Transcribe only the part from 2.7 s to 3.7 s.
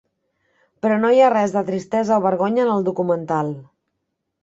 el documental.